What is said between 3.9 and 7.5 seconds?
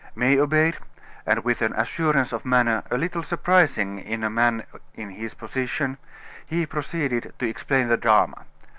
in a man in his position, he proceeded to